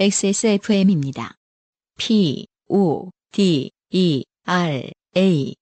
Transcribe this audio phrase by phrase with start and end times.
[0.00, 1.34] XSFM입니다.
[1.98, 5.54] P, O, D, E, R, A.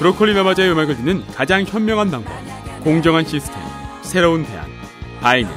[0.00, 2.32] 브로콜리 마마자의 음악을 듣는 가장 현명한 방법.
[2.82, 3.54] 공정한 시스템.
[4.02, 4.68] 새로운 대안.
[5.20, 5.52] 바이닐.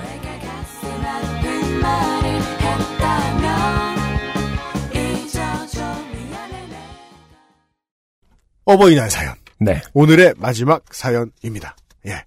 [8.66, 9.34] 어버이날 사연.
[9.60, 9.82] 네.
[9.96, 11.76] 오늘의 마지막 사연입니다.
[12.06, 12.24] 예.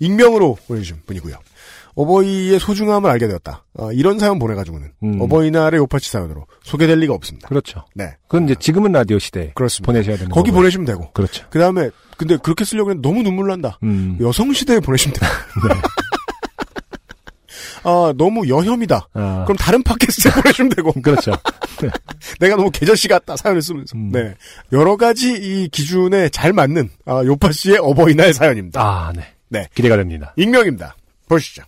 [0.00, 1.36] 익명으로 보내주신 분이고요.
[1.96, 3.64] 어버이의 소중함을 알게 되었다.
[3.74, 5.20] 어, 이런 사연 보내가지고는 음.
[5.20, 7.46] 어버이날의 요파치 사연으로 소개될 리가 없습니다.
[7.48, 7.84] 그렇죠.
[7.94, 8.16] 네.
[8.26, 9.92] 그건 이제 지금은 라디오 시대 그렇습니다.
[9.92, 10.62] 보내셔야 되는 거기 거고요.
[10.62, 11.12] 보내시면 되고.
[11.12, 11.44] 그렇죠.
[11.50, 13.78] 그 다음에, 근데 그렇게 쓰려고 했는데 너무 눈물 난다.
[13.84, 14.18] 음.
[14.20, 15.30] 여성 시대에 보내시면 돼요.
[17.86, 19.08] 아, 너무 여혐이다.
[19.12, 20.92] 아, 그럼 다른 팟캐스트에 보내시면 되고.
[21.02, 21.32] 그렇죠.
[22.40, 23.96] 내가 너무 계절씨 같다, 사연을 쓰면서.
[23.96, 24.10] 음.
[24.10, 24.34] 네.
[24.72, 28.80] 여러 가지 이 기준에 잘 맞는, 아, 요파 씨의 어버이날 사연입니다.
[28.80, 29.33] 아, 네.
[29.54, 29.68] 네.
[29.72, 30.34] 기대가 됩니다.
[30.36, 30.96] 익명입니다.
[31.28, 31.62] 보시죠.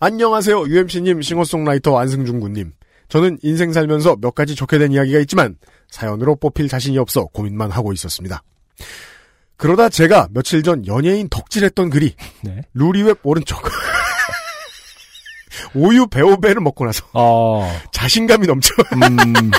[0.00, 0.66] 안녕하세요.
[0.68, 2.72] UMC님, 싱어송라이터 안승준 군님.
[3.08, 5.56] 저는 인생 살면서 몇 가지 좋게 된 이야기가 있지만
[5.88, 8.42] 사연으로 뽑힐 자신이 없어 고민만 하고 있었습니다.
[9.56, 12.60] 그러다 제가 며칠 전 연예인 덕질했던 글이 네.
[12.74, 13.62] 루리웹 오른쪽
[15.74, 18.74] 오유 배오배를 먹고 나서 어, 자신감이 넘쳐.
[18.92, 19.50] 음,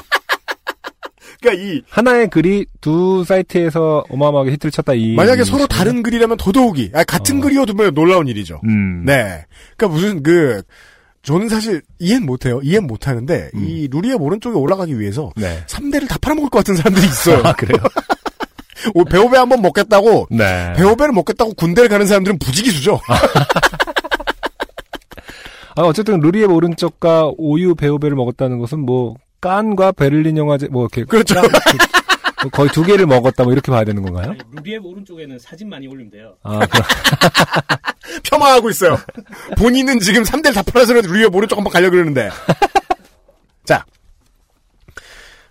[1.42, 5.14] 그러니까 이 하나의 글이 두 사이트에서 어마어마하게 히트를 쳤다 이.
[5.16, 7.42] 만약에 서로 다른 글이라면 더더욱이 아, 같은 어.
[7.42, 8.60] 글이어도 뭐 놀라운 일이죠.
[8.66, 9.04] 음.
[9.06, 9.46] 네.
[9.78, 10.62] 그러니까 무슨 그
[11.22, 12.60] 저는 사실 이해는 못해요.
[12.64, 13.66] 이해는 못하는데 음.
[13.68, 15.64] 이 루리의 오른쪽에 올라가기 위해서 네.
[15.68, 17.42] 3대를 다 팔아먹을 것 같은 사람들이 있어요.
[17.44, 17.82] 아, 그래요?
[18.96, 20.74] 오, 배우배 한 번 먹겠다고 네.
[20.76, 23.00] 배우배를 먹겠다고 군대를 가는 사람들은 부지기수죠.
[25.76, 31.36] 아, 어쨌든 루리의 오른쪽과 오유 배우배를 먹었다는 것은 뭐 깐과 베를린 영화제 뭐 이렇게 그렇죠.
[31.36, 34.30] 깐- 그- 거의 두 개를 먹었다 뭐 이렇게 봐야 되는 건가요?
[34.32, 36.36] 아니, 루리앱 오른쪽에는 사진 많이 올리면 돼요.
[36.44, 36.84] 아, 그럼
[38.32, 38.98] 폄하하고 있어요.
[39.58, 42.30] 본인은 지금 3대를 다 팔아서 루리의 오른쪽 한번 가려고 그러는데.
[43.66, 43.86] 자.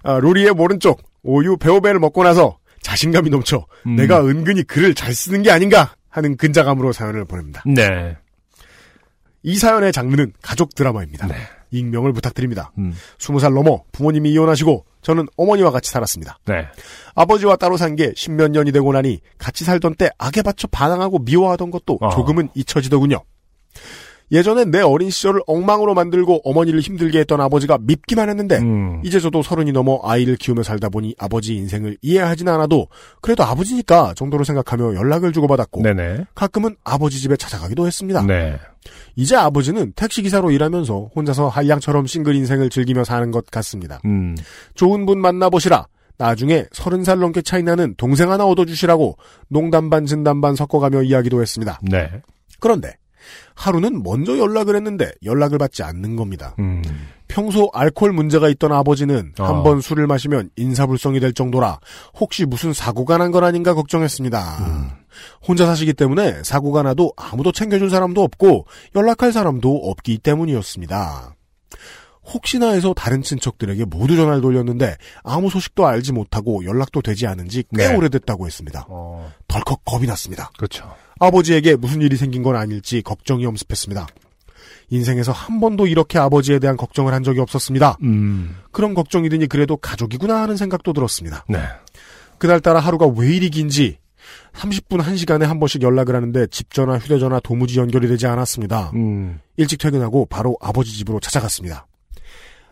[0.03, 3.97] 아, 루리의 오른쪽 오유 배우배를 먹고 나서 자신감이 넘쳐 음.
[3.97, 7.63] 내가 은근히 글을 잘 쓰는 게 아닌가 하는 근자감으로 사연을 보냅니다.
[7.67, 8.17] 네.
[9.43, 11.27] 이 사연의 장르는 가족 드라마입니다.
[11.27, 11.35] 네.
[11.71, 12.73] 익명을 부탁드립니다.
[12.79, 12.95] 음.
[13.19, 16.39] 20살 넘어 부모님이 이혼하시고 저는 어머니와 같이 살았습니다.
[16.47, 16.67] 네.
[17.15, 21.71] 아버지와 따로 산 게 십몇 년이 되고 나니 같이 살던 때 악에 받쳐 반항하고 미워하던
[21.71, 22.11] 것도 어.
[22.11, 23.23] 조금은 잊혀지더군요.
[24.31, 29.01] 예전엔 내 어린 시절을 엉망으로 만들고 어머니를 힘들게 했던 아버지가 밉기만 했는데 음.
[29.05, 32.89] 이제 저도 서른이 넘어 아이를 키우며 살다 보니 아버지 인생을 이해하진 않아도
[33.21, 36.27] 그래도 아버지니까 정도로 생각하며 연락을 주고받았고 네네.
[36.35, 38.23] 가끔은 아버지 집에 찾아가기도 했습니다.
[38.23, 38.59] 네.
[39.17, 44.01] 이제 아버지는 택시기사로 일하면서 혼자서 한량처럼 싱글 인생을 즐기며 사는 것 같습니다.
[44.05, 44.37] 음.
[44.75, 45.87] 좋은 분 만나보시라.
[46.19, 49.17] 나중에 서른 살 넘게 차이 나는 동생 하나 얻어주시라고
[49.49, 51.79] 농담 반 진담 반 섞어가며 이야기도 했습니다.
[51.83, 52.11] 네.
[52.59, 52.95] 그런데
[53.55, 56.55] 하루는 먼저 연락을 했는데 연락을 받지 않는 겁니다.
[56.59, 56.83] 음.
[57.29, 59.45] 평소 알코올 문제가 있던 아버지는 어.
[59.45, 61.79] 한번 술을 마시면 인사불성이 될 정도라
[62.19, 64.59] 혹시 무슨 사고가 난 건 아닌가 걱정했습니다.
[64.67, 64.89] 음.
[65.47, 71.35] 혼자 사시기 때문에 사고가 나도 아무도 챙겨줄 사람도 없고 연락할 사람도 없기 때문이었습니다.
[72.33, 77.89] 혹시나 해서 다른 친척들에게 모두 전화를 돌렸는데 아무 소식도 알지 못하고 연락도 되지 않은 지꽤
[77.89, 77.95] 네.
[77.97, 78.87] 오래됐다고 했습니다.
[78.89, 79.33] 어.
[79.49, 80.51] 덜컥 겁이 났습니다.
[80.59, 80.91] 그렇죠.
[81.19, 84.07] 아버지에게 무슨 일이 생긴 건 아닐지 걱정이 엄습했습니다.
[84.91, 87.99] 인생에서 한 번도 이렇게 아버지에 대한 걱정을 한 적이 없었습니다.
[88.03, 88.57] 음.
[88.73, 91.45] 그런 걱정이 드니 그래도 가족이구나 하는 생각도 들었습니다.
[91.49, 91.59] 네.
[92.39, 93.99] 그날따라 하루가 왜 이리 긴지
[94.55, 98.93] 30분 1시간에 한 번씩 연락을 하는데 집 전화, 휴대전화 도무지 연결이 되지 않았습니다.
[98.95, 99.41] 음.
[99.57, 101.87] 일찍 퇴근하고 바로 아버지 집으로 찾아갔습니다.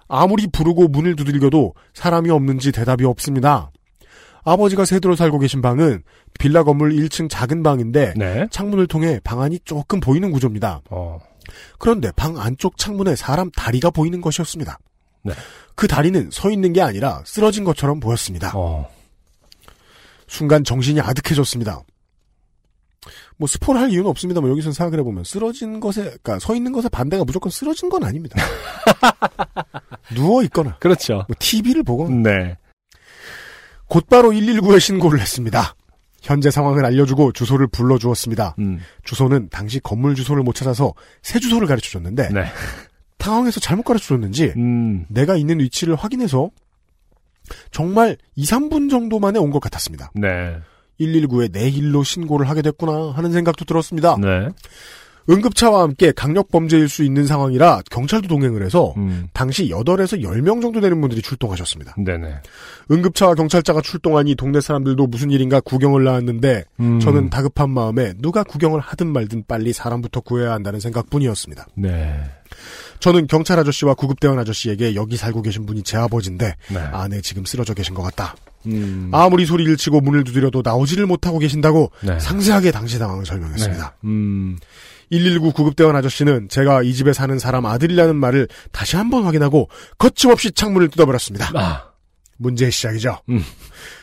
[0.09, 3.71] 아무리 부르고 문을 두들겨도 사람이 없는지 대답이 없습니다.
[4.47, 6.05] 아버지가 새들어 살고 계신 방은
[6.39, 8.47] 빌라 건물 1층 작은 방인데 네.
[8.51, 10.83] 창문을 통해 방 안이 조금 보이는 구조입니다.
[10.89, 11.19] 어.
[11.79, 14.79] 그런데 방 안쪽 창문에 사람 다리가 보이는 것이었습니다.
[15.25, 15.33] 네.
[15.75, 18.53] 그 다리는 서 있는 게 아니라 쓰러진 것처럼 보였습니다.
[18.55, 18.89] 어.
[20.29, 21.81] 순간 정신이 아득해졌습니다.
[23.39, 24.41] 뭐 스포를 할 이유는 없습니다.
[24.41, 28.41] 뭐 여기서 생각을 해보면 쓰러진 것에, 그러니까 서 있는 것에 반대가 무조건 쓰러진 건 아닙니다.
[30.15, 31.25] 누워 있거나 그렇죠.
[31.29, 32.57] 뭐 TV를 보거나 네.
[33.89, 35.75] 곧바로 119에 신고를 했습니다.
[36.23, 38.57] 현재 상황을 알려주고 주소를 불러주었습니다.
[38.59, 38.81] 음.
[39.05, 40.93] 주소는 당시 건물 주소를 못 찾아서
[41.23, 42.45] 새 주소를 가르쳐줬는데 네.
[43.19, 45.05] 당황해서 잘못 가르쳐줬는지 음.
[45.09, 46.51] 내가 있는 위치를 확인해서
[47.71, 50.11] 정말 2, 3분 정도 만에 온 것 같았습니다.
[50.15, 50.59] 네.
[51.01, 54.17] 119에 내 일로 신고를 하게 됐구나 하는 생각도 들었습니다.
[54.21, 54.49] 네.
[55.29, 59.29] 응급차와 함께 강력 범죄일 수 있는 상황이라 경찰도 동행을 해서 음.
[59.33, 61.97] 당시 8에서 10명 정도 되는 분들이 출동하셨습니다.
[61.99, 62.37] 네네.
[62.91, 67.01] 응급차와 경찰차가 출동하니 동네 사람들도 무슨 일인가 구경을 나왔는데 음.
[67.01, 71.67] 저는 다급한 마음에 누가 구경을 하든 말든 빨리 사람부터 구해야 한다는 생각뿐이었습니다.
[71.75, 72.21] 네.
[73.01, 76.79] 저는 경찰 아저씨와 구급대원 아저씨에게 여기 살고 계신 분이 제 아버지인데 네.
[76.79, 78.37] 안에 지금 쓰러져 계신 것 같다.
[78.67, 79.11] 음.
[79.13, 82.19] 아무리 소리를 치고 문을 두드려도 나오지를 못하고 계신다고 네.
[82.19, 83.97] 상세하게 당시 상황을 설명했습니다.
[84.05, 84.59] 음.
[85.11, 89.69] 119 구급대원 아저씨는 제가 이 집에 사는 사람 아들이라는 말을 다시 한번 확인하고
[89.99, 91.51] 거침없이 창문을 뜯어버렸습니다.
[91.55, 91.97] 아.
[92.39, 93.19] 문제의 시작이죠.
[93.31, 93.43] 음.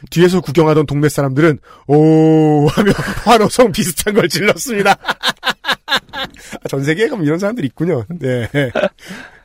[0.09, 2.91] 뒤에서 구경하던 동네 사람들은 오 하며
[3.25, 4.97] 환호성 비슷한 걸 질렀습니다.
[5.03, 8.05] 아, 전 세계에 가면 이런 사람들이 있군요.
[8.09, 8.49] 네.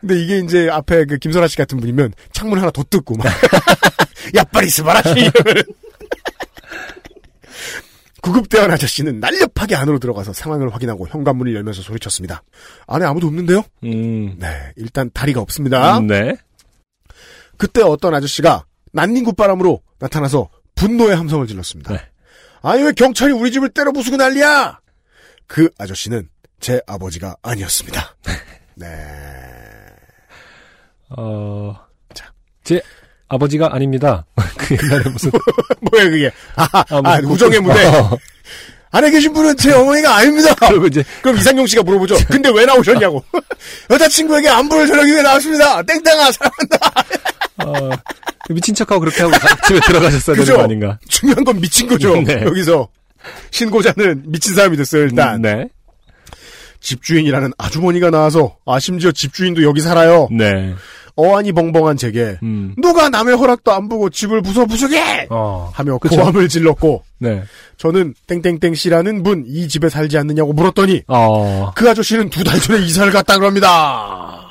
[0.00, 3.26] 근데 이게 이제 앞에 그 김선아 씨 같은 분이면 창문 하나 더 뜯고 막
[4.34, 5.64] 야빨이 스바라시 이러면
[8.22, 12.42] 구급대원 아저씨는 날렵하게 안으로 들어가서 상황을 확인하고 현관문을 열면서 소리쳤습니다.
[12.86, 13.62] 안에 아무도 없는데요?
[13.84, 14.36] 음.
[14.38, 16.00] 네, 일단 다리가 없습니다.
[16.00, 16.36] 네.
[17.56, 21.92] 그때 어떤 아저씨가 난닝굿바람으로 나타나서 분노의 함성을 질렀습니다.
[21.92, 22.00] 네.
[22.62, 24.80] 아니 왜 경찰이 우리 집을 때려 부수고 난리야?
[25.46, 26.28] 그 아저씨는
[26.60, 28.16] 제 아버지가 아니었습니다.
[28.74, 28.86] 네.
[31.10, 31.74] 어.
[32.14, 32.32] 자.
[32.64, 32.80] 제
[33.28, 34.24] 아버지가 아닙니다.
[34.56, 35.30] 그 옛날에 무슨
[35.90, 36.30] 뭐야 그게?
[36.56, 37.84] 아, 아, 아, 우정의 무대.
[37.86, 38.16] 어.
[38.90, 40.54] 안에 계신 분은 제 어머니가 아닙니다.
[40.68, 42.16] 그리고 이제 그럼 이상용 씨가 물어보죠.
[42.28, 43.22] 근데 왜 나오셨냐고.
[43.90, 45.82] 여자친구에게 안부를 전하기 위해 나왔습니다.
[45.82, 46.94] 땡땡아 사랑한다.
[47.66, 47.90] 어,
[48.48, 50.56] 미친 척하고 그렇게 하고 가- 집에 들어가셨어야 되는?
[50.56, 50.98] 거 아닌가?
[51.08, 52.18] 중요한 건 미친 거죠.
[52.22, 52.42] 네.
[52.46, 52.88] 여기서
[53.50, 55.02] 신고자는 미친 사람이 됐어요.
[55.02, 55.68] 일단 네.
[56.80, 60.28] 집주인이라는 아주머니가 나와서 아 심지어 집주인도 여기 살아요.
[60.30, 60.74] 네.
[61.20, 62.74] 어안이 벙벙한 제게 음.
[62.78, 65.68] 누가 남의 허락도 안 보고 집을 부숴 부수게 어.
[65.74, 66.14] 하며 그쵸.
[66.14, 67.42] 고함을 질렀고 네.
[67.76, 71.72] 저는 땡땡땡 씨라는 분 이 집에 살지 않느냐고 물었더니 어.
[71.74, 74.46] 그 아저씨는 두 달 전에 이사를 갔다 그럽니다.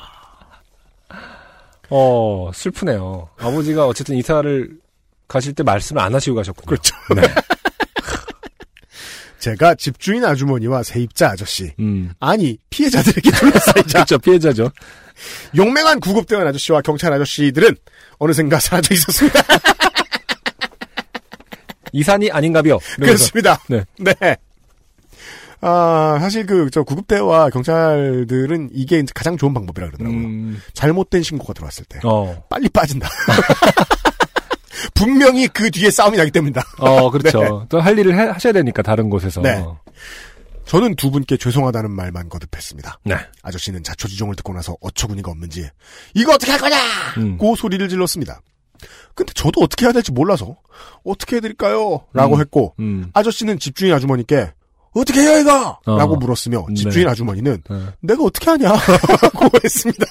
[1.90, 3.28] 어, 슬프네요.
[3.38, 4.70] 아버지가 어쨌든 이사를
[5.26, 6.66] 가실 때 말씀을 안 하시고 가셨군요.
[6.66, 6.94] 그렇죠.
[7.16, 7.22] 네.
[9.38, 12.12] 제가 집주인 아주머니와 세입자 아저씨 음.
[12.20, 14.18] 아니 피해자들에게 둘러싸이자 그렇죠.
[14.18, 14.70] 피해자죠.
[15.56, 17.76] 용맹한 구급대원 아저씨와 경찰 아저씨들은
[18.18, 19.40] 어느샌가 사라져 있었습니다.
[21.92, 22.78] 이산이 아닌가벼.
[22.98, 23.32] 이러면서.
[23.32, 23.60] 그렇습니다.
[23.68, 23.84] 네.
[23.98, 24.36] 네.
[25.60, 30.20] 아, 사실 그, 저, 구급대와 경찰들은 이게 이제 가장 좋은 방법이라 그러더라고요.
[30.20, 30.60] 음.
[30.74, 31.98] 잘못된 신고가 들어왔을 때.
[32.04, 32.44] 어.
[32.48, 33.08] 빨리 빠진다.
[34.98, 36.62] 분명히 그 뒤에 싸움이 나기 때문이다.
[36.78, 37.66] 어, 그렇죠.
[37.68, 39.40] 또할 일을 해- 하셔야 되니까 다른 곳에서.
[39.40, 39.64] 네.
[40.66, 43.00] 저는 두 분께 죄송하다는 말만 거듭했습니다.
[43.04, 43.16] 네.
[43.42, 45.66] 아저씨는 자초지종을 듣고 나서 어처구니가 없는지
[46.14, 46.76] 이거 어떻게 할 거냐!
[47.16, 47.38] 음.
[47.38, 48.42] 고 소리를 질렀습니다.
[49.14, 50.56] 근데 저도 어떻게 해야 될지 몰라서
[51.04, 52.04] 어떻게 해드릴까요?
[52.12, 52.40] 라고 음.
[52.40, 53.10] 했고 음.
[53.14, 54.52] 아저씨는 집주인 아주머니께
[54.94, 55.78] 어떻게 해요 이거?
[55.86, 55.96] 어.
[55.96, 56.74] 라고 물었으며 네.
[56.74, 57.76] 집주인 아주머니는 네.
[58.00, 58.72] 내가 어떻게 하냐?
[59.34, 60.06] 고 했습니다.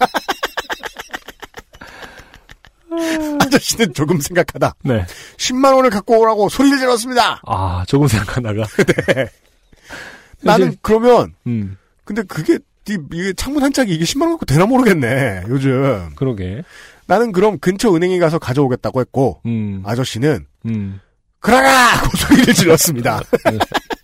[3.42, 5.06] 아저씨는 조금 생각하다 네.
[5.38, 7.42] 10만 원을 갖고 오라고 소리를 질렀습니다.
[7.46, 8.64] 아, 조금 생각하다가.
[10.42, 11.78] 나는 사실- 그러면 음.
[12.06, 12.60] 근데 그게
[12.90, 15.44] 이- 이게 창문 한 짝이 이게 10만 원 갖고 되나 모르겠네.
[15.50, 16.64] 요즘 그러게.
[17.06, 19.82] 나는 그럼 근처 은행에 가서 가져오겠다고 했고 음.
[19.86, 21.00] 아저씨는 음.
[21.40, 22.02] 그러라!
[22.02, 23.22] 고 소리를 질렀습니다.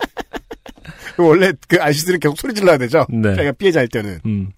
[1.17, 1.23] 네.
[1.23, 3.05] 원래 그 아저씨들은 계속 소리 질러야 되죠.
[3.09, 3.35] 네.
[3.35, 4.19] 자기가 피해자일 때는.
[4.25, 4.51] 음.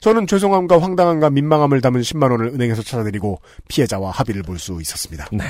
[0.00, 5.28] 저는 죄송함과 황당함과 민망함을 담은 10만 원을 은행에서 찾아드리고 피해자와 합의를 볼 수 있었습니다.
[5.32, 5.44] 네.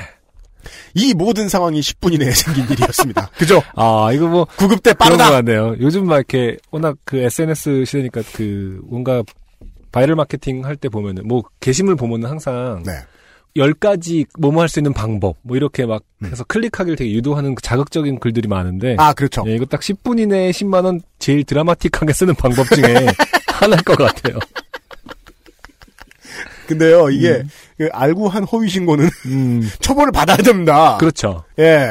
[0.95, 3.31] 이 모든 상황이 10분 이내에 생긴 일이었습니다.
[3.37, 3.63] 그죠?
[3.75, 4.47] 아, 이거 뭐.
[4.57, 5.31] 구급 때 그런 거 빠르다.
[5.37, 5.77] 같네요.
[5.81, 9.23] 요즘 막 이렇게 워낙 그 SNS 시대니까 그 뭔가
[9.93, 12.93] 바이럴 마케팅 할 때 보면은 뭐 게시물 보면은 항상 네.
[13.57, 18.19] 10가지 뭐뭐 할 수 있는 방법 뭐 이렇게 막 해서 클릭하기를 되게 유도하는 그 자극적인
[18.19, 19.45] 글들이 많은데 아, 그렇죠.
[19.47, 22.85] 예, 이거 딱 10분 이내에 10만 원 제일 드라마틱하게 쓰는 방법 중에
[23.49, 24.39] 하나일 것 같아요.
[26.67, 27.45] 근데요, 이게
[27.77, 29.69] 그 알고 한 허위 신고는 음.
[29.81, 30.97] 처벌을 받아야 됩니다.
[30.99, 31.45] 그렇죠.
[31.59, 31.91] 예.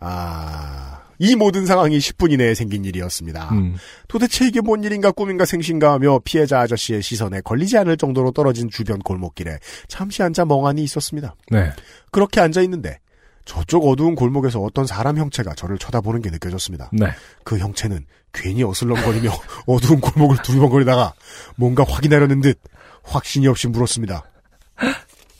[0.00, 3.50] 아, 이 모든 상황이 10분 이내에 생긴 일이었습니다.
[3.52, 3.76] 음.
[4.08, 8.98] 도대체 이게 뭔 일인가 꿈인가 생신가 하며 피해자 아저씨의 시선에 걸리지 않을 정도로 떨어진 주변
[8.98, 11.34] 골목길에 잠시 앉아 멍하니 있었습니다.
[11.50, 11.70] 네.
[12.10, 12.98] 그렇게 앉아 있는데
[13.44, 16.90] 저쪽 어두운 골목에서 어떤 사람 형체가 저를 쳐다보는 게 느껴졌습니다.
[16.92, 17.08] 네.
[17.44, 19.30] 그 형체는 괜히 어슬렁거리며
[19.66, 21.14] 어두운 골목을 두리번거리다가
[21.56, 22.58] 뭔가 확인하려는 듯
[23.02, 24.24] 확신이 없이 물었습니다.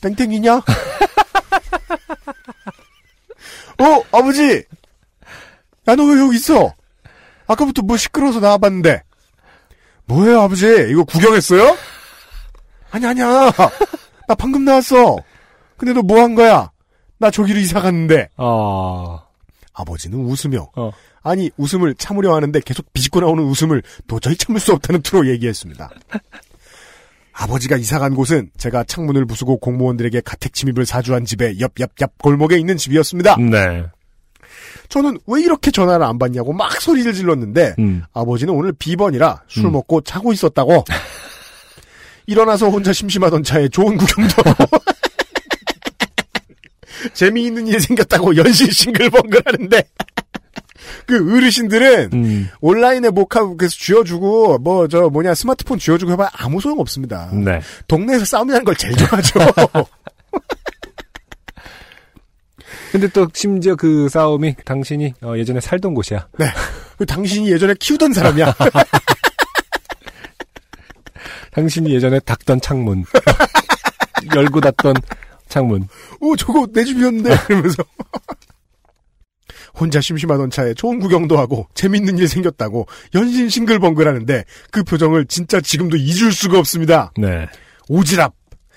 [0.03, 0.57] 땡땡이냐?
[3.81, 4.65] 어, 아버지!
[5.89, 6.73] 야, 너 왜 여기 있어?
[7.47, 9.03] 아까부터 뭐 시끄러워서 나와봤는데.
[10.07, 10.67] 뭐예요, 아버지?
[10.91, 11.77] 이거 구경했어요?
[12.91, 13.51] 아니, 아니야.
[14.29, 15.17] 나 방금 나왔어.
[15.77, 16.71] 근데 너 뭐 한 거야?
[17.19, 18.29] 나 저기로 이사 갔는데.
[18.37, 19.21] 아.
[19.77, 20.93] 아버지는 웃으며 어.
[21.23, 25.91] 아니 웃음을 참으려 하는데 계속 비집고 나오는 웃음을 도저히 참을 수 없다는 투로 얘기했습니다.
[27.33, 32.17] 아버지가 이사 간 곳은 제가 창문을 부수고 공무원들에게 가택 침입을 사주한 집의 옆 옆 옆
[32.19, 33.37] 골목에 있는 집이었습니다.
[33.39, 33.85] 네.
[34.89, 38.03] 저는 왜 이렇게 전화를 안 받냐고 막 소리를 질렀는데 음.
[38.13, 39.73] 아버지는 오늘 비번이라 술 음.
[39.73, 40.85] 먹고 자고 있었다고.
[42.27, 44.65] 일어나서 혼자 심심하던 차에 좋은 구경도 하고
[47.13, 49.83] 재미있는 일이 생겼다고 연신 싱글벙글 하는데
[51.07, 52.49] 그 어르신들은 음.
[52.61, 57.29] 온라인에 목하고서 쥐어주고 뭐 저 뭐냐 스마트폰 쥐어주고 해봐야 아무 소용 없습니다.
[57.33, 57.61] 네.
[57.89, 59.41] 동네에서 싸움이라는 걸 제일 좋아하죠.
[62.95, 66.29] 근데 또 심지어 그 싸움이 당신이 어, 예전에 살던 곳이야.
[66.39, 66.47] 네.
[66.97, 68.55] 그 당신이 예전에 키우던 사람이야.
[71.51, 73.05] 당신이 예전에 닫던 창문.
[74.37, 74.95] 열고 닫던
[75.49, 75.89] 창문.
[76.21, 77.37] 오, 저거 내 집이었는데.
[77.51, 77.83] 이러면서.
[79.77, 82.87] 혼자 심심하던 차에 좋은 구경도 하고 재밌는 일 생겼다고
[83.17, 87.11] 연신 싱글벙글 하는데 그 표정을 진짜 지금도 잊을 수가 없습니다.
[87.17, 87.49] 네.
[87.89, 88.31] 오지랖.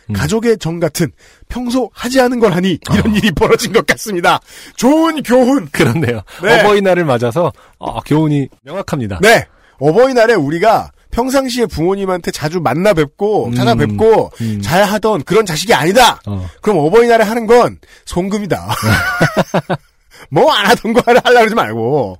[0.09, 0.13] 음.
[0.13, 1.11] 가족의 정 같은
[1.49, 4.39] 평소 하지 않은 걸 하니 이런 일이 벌어진 것 같습니다.
[4.75, 5.67] 좋은 교훈.
[5.71, 6.21] 그렇네요.
[6.43, 6.61] 네.
[6.61, 9.19] 어버이날을 맞아서 어, 교훈이 명확합니다.
[9.21, 9.45] 네.
[9.79, 13.53] 어버이날에 우리가 평상시에 부모님한테 자주 만나 뵙고 음.
[13.53, 14.61] 찾아뵙고 음.
[14.61, 16.19] 잘 하던 그런 자식이 아니다.
[16.25, 16.47] 어.
[16.61, 18.67] 그럼 어버이날에 하는 건 송금이다.
[20.29, 22.17] 뭐 안 하던 거 하려 그러지 말고.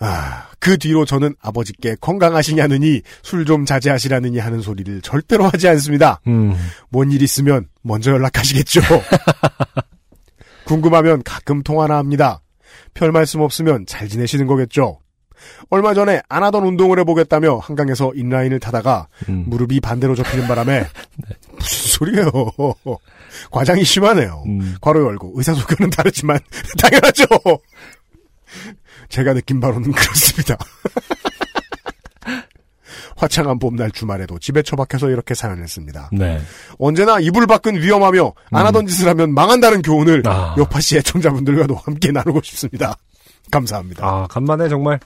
[0.00, 6.20] 아, 그 뒤로 저는 아버지께 건강하시냐느니 술 좀 자제하시라느니 하는 소리를 절대로 하지 않습니다.
[6.26, 6.54] 음.
[6.90, 8.80] 뭔일 있으면 먼저 연락하시겠죠.
[10.66, 12.40] 궁금하면 가끔 통화나 합니다.
[12.94, 14.98] 별 말씀 없으면 잘 지내시는 거겠죠.
[15.70, 19.44] 얼마 전에 안 하던 운동을 해보겠다며 한강에서 인라인을 타다가 음.
[19.46, 20.84] 무릎이 반대로 접히는 바람에
[21.58, 22.30] 무슨 소리예요.
[23.50, 24.42] 과장이 심하네요.
[24.46, 24.74] 음.
[24.80, 26.38] 괄호 열고 의사소견은 다르지만
[26.82, 27.24] 당연하죠.
[29.08, 30.56] 제가 느낀 바로는 그렇습니다.
[33.16, 36.10] 화창한 봄날 주말에도 집에 처박혀서 이렇게 사연했습니다.
[36.12, 36.40] 네.
[36.78, 40.54] 언제나 이불 밖은 위험하며 안 하던 짓을 하면 망한다는 교훈을 아.
[40.56, 42.96] 요파씨 애청자분들과도 함께 나누고 싶습니다.
[43.50, 44.06] 감사합니다.
[44.06, 45.00] 아, 간만에 정말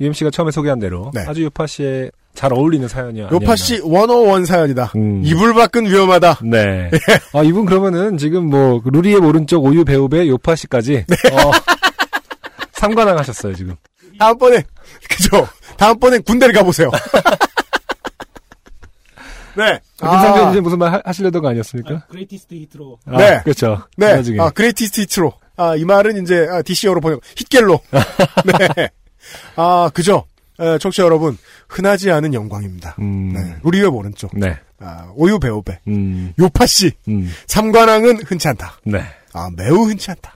[0.00, 1.24] UMC가 처음에 소개한 대로 네.
[1.26, 3.34] 아주 요파 씨에 잘 어울리는 사연이 아니었나.
[3.34, 4.92] 요파씨 101 사연이다.
[4.94, 5.22] 음.
[5.24, 6.40] 이불 밖은 위험하다.
[6.44, 6.90] 네.
[7.32, 11.16] 아, 이분 그러면은 지금 뭐 루리의 오른쪽 오유 배우배 요파 씨까지 네.
[11.32, 11.50] 어,
[12.76, 13.74] 삼관왕 하셨어요, 지금.
[14.18, 14.62] 다음번에
[15.10, 15.46] 그죠?
[15.76, 16.90] 다음번엔 군대를 가보세요.
[19.56, 19.80] 네.
[19.98, 21.94] 김상현 이제 무슨 말 하- 하시려던 거 아니었습니까?
[21.94, 23.40] 아, 그레이티스트 히트로 아, 네.
[23.42, 23.82] 그렇죠.
[23.96, 24.14] 네.
[24.16, 24.38] 나중에.
[24.40, 25.32] 아, 그레이티스트 히트로.
[25.56, 27.80] 아, 이 말은 이제 아, DC어로 번역 힛겔로.
[28.76, 28.90] 네.
[29.56, 30.26] 아, 그죠?
[30.60, 32.96] 에, 청취자 여러분, 흔하지 않은 영광입니다.
[32.98, 33.32] 음.
[33.32, 33.56] 네.
[33.62, 34.30] 우리 웹 오른쪽.
[34.38, 34.58] 네.
[34.78, 35.80] 아, 오유 배우배.
[35.88, 36.34] 음.
[36.38, 36.92] 요파씨.
[37.08, 37.32] 음.
[37.46, 38.78] 삼관왕은 흔치 않다.
[38.84, 39.02] 네.
[39.32, 40.35] 아, 매우 흔치 않다.